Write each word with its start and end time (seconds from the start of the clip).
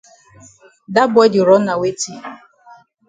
Dat 0.93 1.07
boy 1.13 1.27
di 1.33 1.39
run 1.47 1.63
na 1.65 1.73
weti? 1.81 2.13